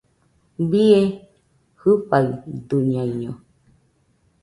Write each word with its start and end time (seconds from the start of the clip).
¡Bie 0.69 0.99
jɨfaidɨñaino! 1.79 3.31